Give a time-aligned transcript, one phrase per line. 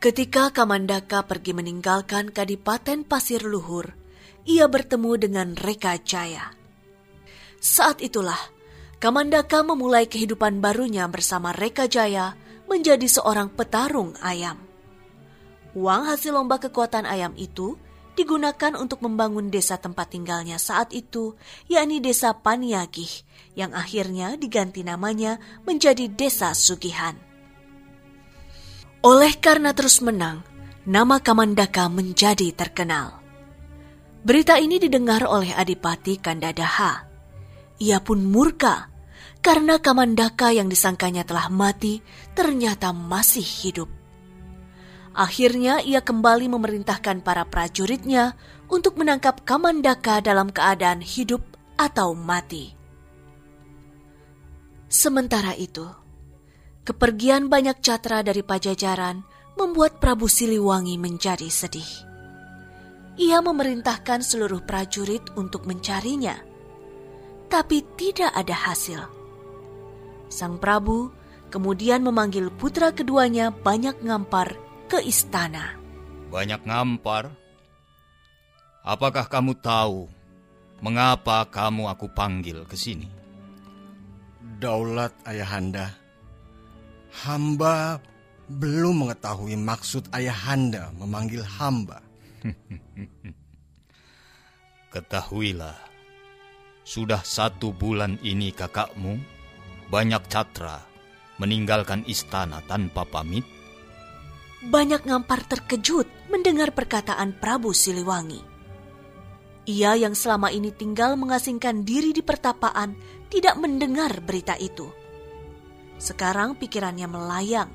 [0.00, 3.92] Ketika Kamandaka pergi meninggalkan Kadipaten Pasir Luhur,
[4.48, 6.56] ia bertemu dengan Reka Jaya.
[7.60, 8.40] Saat itulah,
[8.96, 12.32] Kamandaka memulai kehidupan barunya bersama Reka Jaya
[12.64, 14.56] menjadi seorang petarung ayam.
[15.76, 17.76] Uang hasil lomba kekuatan ayam itu
[18.16, 21.36] digunakan untuk membangun desa tempat tinggalnya saat itu,
[21.68, 23.20] yakni Desa Paniagih,
[23.52, 25.36] yang akhirnya diganti namanya
[25.68, 27.29] menjadi Desa Sugihan.
[29.00, 30.44] Oleh karena terus menang,
[30.84, 33.16] nama Kamandaka menjadi terkenal.
[34.20, 37.08] Berita ini didengar oleh Adipati Kandadaha.
[37.80, 38.92] Ia pun murka
[39.40, 42.04] karena Kamandaka yang disangkanya telah mati
[42.36, 43.88] ternyata masih hidup.
[45.16, 48.36] Akhirnya ia kembali memerintahkan para prajuritnya
[48.68, 51.40] untuk menangkap Kamandaka dalam keadaan hidup
[51.80, 52.76] atau mati.
[54.92, 55.88] Sementara itu,
[56.90, 59.22] kepergian banyak catra dari Pajajaran
[59.54, 61.86] membuat Prabu Siliwangi menjadi sedih.
[63.14, 66.34] Ia memerintahkan seluruh prajurit untuk mencarinya,
[67.46, 69.06] tapi tidak ada hasil.
[70.26, 71.14] Sang Prabu
[71.54, 74.58] kemudian memanggil putra keduanya banyak ngampar
[74.90, 75.78] ke istana.
[76.34, 77.30] Banyak ngampar?
[78.82, 80.10] Apakah kamu tahu
[80.82, 83.06] mengapa kamu aku panggil ke sini?
[84.58, 85.99] Daulat Ayahanda,
[87.12, 87.98] hamba
[88.50, 92.02] belum mengetahui maksud Ayahanda memanggil hamba.
[94.94, 95.78] Ketahuilah,
[96.82, 99.22] sudah satu bulan ini kakakmu,
[99.86, 100.82] banyak catra,
[101.38, 103.46] meninggalkan istana tanpa pamit
[104.60, 108.44] banyak ngampar terkejut mendengar perkataan Prabu Siliwangi.
[109.64, 112.92] Ia yang selama ini tinggal mengasingkan diri di pertapaan
[113.32, 114.99] tidak mendengar berita itu.
[116.00, 117.68] Sekarang pikirannya melayang,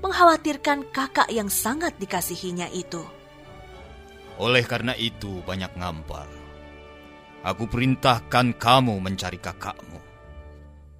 [0.00, 3.02] mengkhawatirkan kakak yang sangat dikasihinya itu.
[4.38, 6.30] Oleh karena itu banyak ngampar.
[7.42, 9.98] Aku perintahkan kamu mencari kakakmu.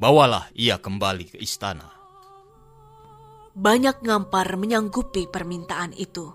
[0.02, 2.02] Bawalah ia kembali ke istana
[3.52, 6.32] banyak ngampar menyanggupi permintaan itu.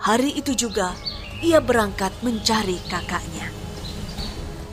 [0.00, 0.92] Hari itu juga
[1.40, 3.48] ia berangkat mencari kakaknya.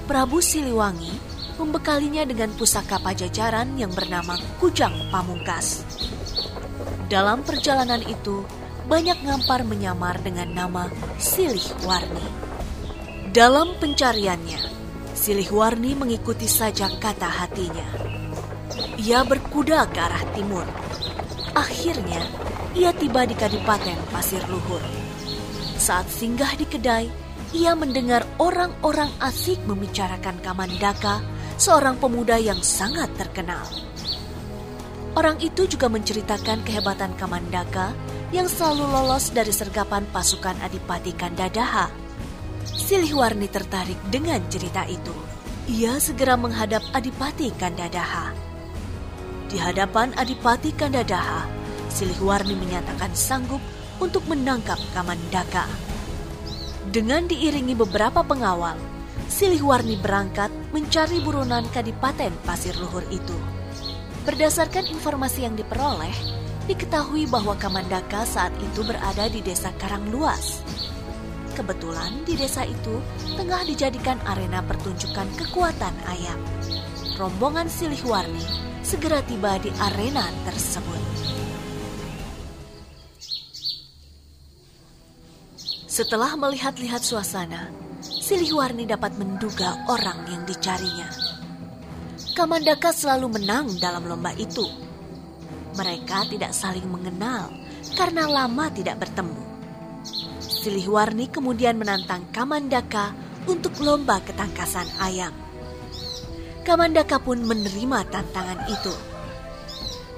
[0.08, 5.84] Prabu Siliwangi membekalinya dengan pusaka pajajaran yang bernama Kujang Pamungkas.
[7.10, 8.46] Dalam perjalanan itu,
[8.88, 10.88] banyak ngampar menyamar dengan nama
[11.20, 12.28] Silih Warni.
[13.34, 14.62] Dalam pencariannya,
[15.18, 17.88] Silih Warni mengikuti saja kata hatinya.
[18.98, 20.66] Ia berkuda ke arah timur,
[21.58, 22.22] Akhirnya,
[22.78, 24.78] ia tiba di Kadipaten Pasir Luhur.
[25.74, 27.10] Saat singgah di kedai,
[27.50, 31.18] ia mendengar orang-orang asik membicarakan Kamandaka,
[31.58, 33.66] seorang pemuda yang sangat terkenal.
[35.18, 37.98] Orang itu juga menceritakan kehebatan Kamandaka
[38.30, 41.90] yang selalu lolos dari sergapan pasukan Adipati Kandadaha.
[42.62, 45.14] Silihwarni tertarik dengan cerita itu.
[45.68, 48.30] Ia segera menghadap Adipati Kandadaha.
[49.50, 51.50] Di hadapan Adipati Kandadaha,
[51.90, 53.60] Silihwarni menyatakan sanggup
[53.98, 55.66] untuk menangkap Kamandaka.
[56.94, 58.78] Dengan diiringi beberapa pengawal,
[59.28, 63.36] Silihwarni berangkat mencari buronan Kadipaten Pasir Luhur itu.
[64.24, 66.16] Berdasarkan informasi yang diperoleh,
[66.68, 70.64] diketahui bahwa Kamandaka saat itu berada di desa Karangluas.
[71.56, 73.04] Kebetulan di desa itu
[73.36, 76.40] tengah dijadikan arena pertunjukan kekuatan ayam.
[77.20, 78.44] Rombongan Silihwarni
[78.84, 81.02] segera tiba di arena tersebut.
[85.88, 87.74] Setelah melihat-lihat suasana,
[88.28, 91.08] Siliwarni dapat menduga orang yang dicarinya.
[92.36, 94.68] Kamandaka selalu menang dalam lomba itu.
[95.80, 97.48] Mereka tidak saling mengenal
[97.96, 99.40] karena lama tidak bertemu.
[100.44, 103.16] Silihwarni kemudian menantang Kamandaka
[103.48, 105.32] untuk lomba ketangkasan ayam.
[106.68, 108.92] Kamandaka pun menerima tantangan itu.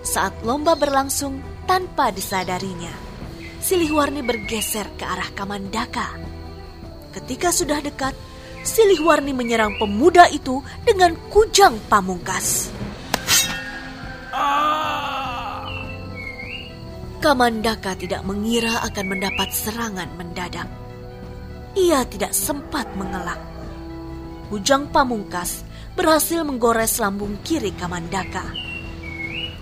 [0.02, 2.90] Saat lomba berlangsung tanpa disadarinya,
[3.62, 6.39] Silihwarni bergeser ke arah Kamandaka.
[7.20, 8.16] Ketika sudah dekat,
[8.64, 12.72] Silihwarni menyerang pemuda itu dengan kujang pamungkas.
[17.20, 20.68] Kamandaka tidak mengira akan mendapat serangan mendadak.
[21.76, 23.40] Ia tidak sempat mengelak.
[24.48, 25.68] Kujang pamungkas
[26.00, 28.48] berhasil menggores lambung kiri Kamandaka.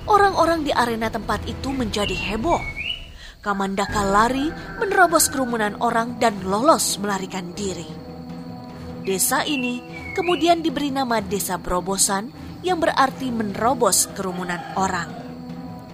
[0.06, 2.77] Orang-orang di arena tempat itu menjadi heboh.
[3.38, 4.50] Kamandaka lari
[4.82, 7.86] menerobos kerumunan orang dan lolos melarikan diri.
[9.06, 9.78] Desa ini
[10.18, 12.34] kemudian diberi nama Desa Berobosan
[12.66, 15.14] yang berarti menerobos kerumunan orang.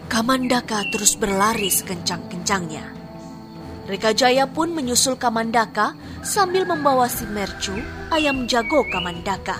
[0.08, 2.86] Kamandaka terus berlari sekencang-kencangnya.
[3.92, 7.76] Reka Jaya pun menyusul Kamandaka sambil membawa si Mercu,
[8.08, 9.60] ayam jago Kamandaka.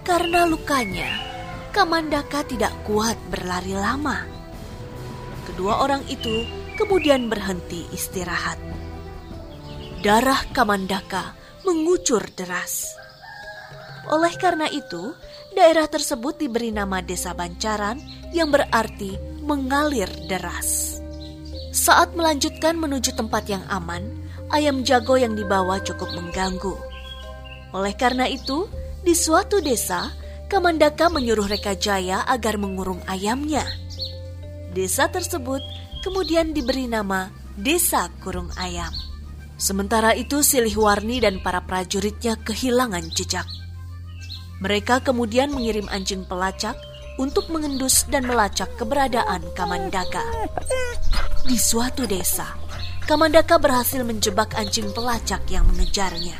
[0.00, 1.10] Karena lukanya,
[1.76, 4.39] Kamandaka tidak kuat berlari lama.
[5.60, 6.48] Kedua orang itu
[6.80, 8.56] kemudian berhenti istirahat.
[10.00, 11.36] Darah Kamandaka
[11.68, 12.96] mengucur deras.
[14.08, 15.12] Oleh karena itu,
[15.52, 18.00] daerah tersebut diberi nama Desa Bancaran
[18.32, 20.96] yang berarti mengalir deras.
[21.76, 24.16] Saat melanjutkan menuju tempat yang aman,
[24.48, 26.72] ayam jago yang dibawa cukup mengganggu.
[27.76, 28.64] Oleh karena itu,
[29.04, 30.08] di suatu desa,
[30.48, 33.89] Kamandaka menyuruh Reka Jaya agar mengurung ayamnya.
[34.70, 35.62] Desa tersebut
[36.06, 38.94] kemudian diberi nama Desa Kurung Ayam.
[39.60, 43.44] Sementara itu Silihwarni dan para prajuritnya kehilangan jejak.
[44.62, 46.78] Mereka kemudian mengirim anjing pelacak
[47.20, 50.24] untuk mengendus dan melacak keberadaan Kamandaka.
[51.44, 52.48] Di suatu desa,
[53.04, 56.38] Kamandaka berhasil menjebak anjing pelacak yang mengejarnya.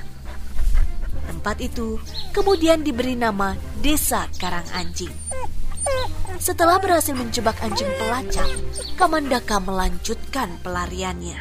[1.26, 1.98] Tempat itu
[2.32, 5.12] kemudian diberi nama Desa Karang Anjing.
[6.40, 8.48] Setelah berhasil menjebak anjing pelacak,
[8.96, 11.36] Kamandaka melanjutkan pelariannya.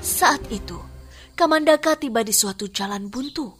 [0.00, 0.80] Saat itu,
[1.36, 3.52] Kamandaka tiba di suatu jalan buntu.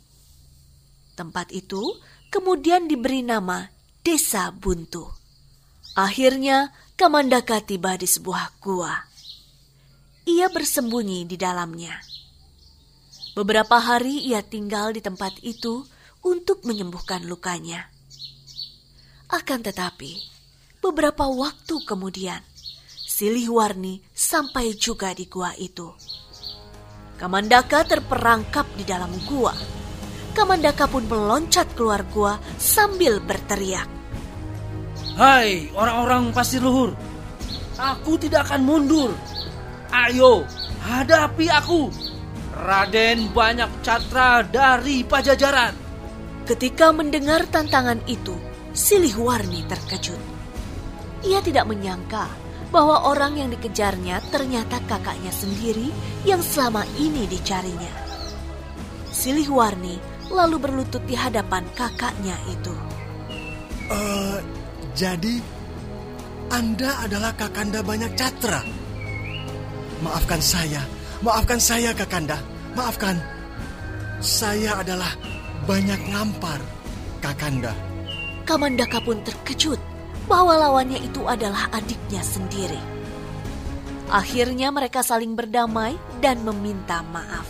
[1.13, 1.93] Tempat itu
[2.33, 3.69] kemudian diberi nama
[4.01, 5.05] Desa Buntu.
[5.93, 8.97] Akhirnya, Kamandaka tiba di sebuah gua.
[10.25, 12.01] Ia bersembunyi di dalamnya.
[13.37, 15.85] Beberapa hari ia tinggal di tempat itu
[16.25, 17.98] untuk menyembuhkan lukanya.
[19.29, 20.25] Akan tetapi,
[20.81, 22.41] beberapa waktu kemudian,
[23.05, 25.93] Silihwarni sampai juga di gua itu.
[27.21, 29.53] Kamandaka terperangkap di dalam gua.
[30.33, 33.85] Kamandaka pun meloncat keluar gua sambil berteriak.
[35.21, 36.97] Hai orang-orang pasir luhur,
[37.77, 39.13] aku tidak akan mundur.
[39.93, 40.49] Ayo,
[40.89, 41.93] hadapi aku.
[42.65, 45.77] Raden banyak catra dari pajajaran.
[46.49, 48.48] Ketika mendengar tantangan itu,
[48.79, 50.23] Silihwarni terkejut.
[51.27, 52.31] Ia tidak menyangka
[52.71, 55.91] bahwa orang yang dikejarnya ternyata kakaknya sendiri
[56.23, 57.91] yang selama ini dicarinya.
[59.11, 59.99] Silihwarni
[60.31, 62.71] lalu berlutut di hadapan kakaknya itu.
[63.91, 64.39] Eh,
[64.95, 65.35] jadi
[66.55, 68.63] Anda adalah Kakanda banyak catra.
[70.07, 70.87] Maafkan saya,
[71.27, 72.39] maafkan saya Kakanda,
[72.79, 73.19] maafkan.
[74.23, 75.11] Saya adalah
[75.67, 76.63] banyak ngampar,
[77.19, 77.88] Kakanda.
[78.49, 79.77] Kamandaka pun terkejut
[80.25, 82.81] bahwa lawannya itu adalah adiknya sendiri.
[84.09, 87.45] Akhirnya mereka saling berdamai dan meminta maaf.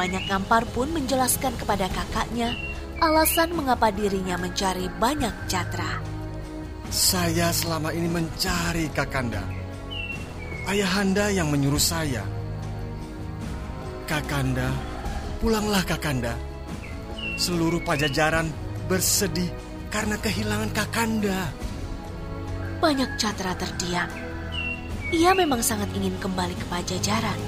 [0.00, 2.56] Banyak Ngampar pun menjelaskan kepada kakaknya
[3.04, 6.00] alasan mengapa dirinya mencari banyak catra.
[6.88, 9.44] Saya selama ini mencari Kakanda.
[10.72, 12.24] Ayahanda yang menyuruh saya.
[14.08, 14.72] Kakanda,
[15.44, 16.32] pulanglah Kakanda.
[17.36, 18.48] Seluruh pajajaran
[18.88, 21.50] bersedih karena kehilangan Kakanda.
[22.82, 24.10] Banyak catra terdiam.
[25.14, 27.38] Ia memang sangat ingin kembali ke pajajaran.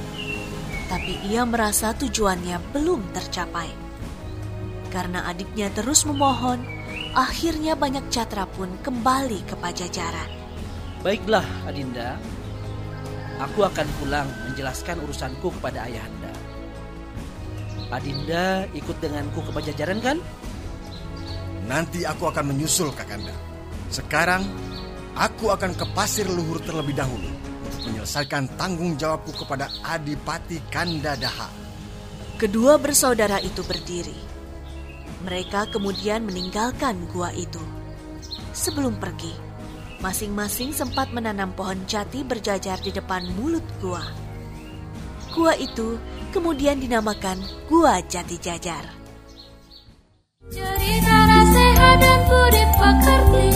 [0.88, 3.68] Tapi ia merasa tujuannya belum tercapai.
[4.88, 6.64] Karena adiknya terus memohon,
[7.12, 10.30] akhirnya banyak catra pun kembali ke pajajaran.
[11.04, 12.16] Baiklah, Adinda.
[13.38, 16.32] Aku akan pulang menjelaskan urusanku kepada ayahanda.
[17.92, 20.18] Adinda ikut denganku ke pajajaran kan?
[21.68, 23.36] Nanti aku akan menyusul Kakanda.
[23.92, 24.40] Sekarang,
[25.12, 27.28] aku akan ke pasir luhur terlebih dahulu
[27.68, 31.52] untuk menyelesaikan tanggung jawabku kepada Adipati Kandadaha.
[32.40, 34.16] Kedua bersaudara itu berdiri.
[35.28, 37.60] Mereka kemudian meninggalkan gua itu.
[38.56, 39.34] Sebelum pergi,
[40.00, 44.00] masing-masing sempat menanam pohon jati berjajar di depan mulut gua.
[45.36, 46.00] Gua itu
[46.32, 48.97] kemudian dinamakan Gua Jati Jajar.
[50.48, 53.48] Cerita nasihat dan budi pekerti